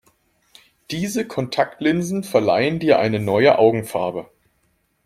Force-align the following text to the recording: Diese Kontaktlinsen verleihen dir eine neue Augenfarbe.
Diese 0.89 1.27
Kontaktlinsen 1.27 2.23
verleihen 2.23 2.79
dir 2.79 2.97
eine 2.97 3.19
neue 3.19 3.59
Augenfarbe. 3.59 4.31